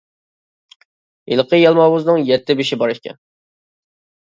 ھېلىقى 1.33 1.61
يالماۋۇزنىڭ 1.61 2.25
يەتتە 2.31 2.59
بېشى 2.63 2.81
بار 2.85 2.97
ئىكەن. 2.97 3.23